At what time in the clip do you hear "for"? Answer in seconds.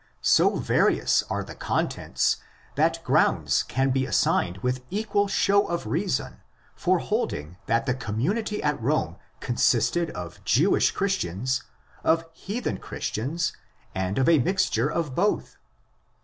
6.75-6.97